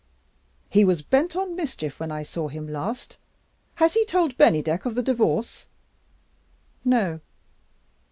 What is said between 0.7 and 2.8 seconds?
was bent on mischief when I saw him